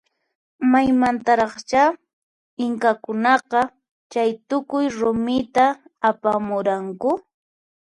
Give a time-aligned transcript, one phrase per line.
[0.71, 1.83] Maymantaraqcha
[2.65, 3.61] inkakunaqa
[4.11, 5.65] chaytukuy rumita
[6.09, 7.09] apamuranku?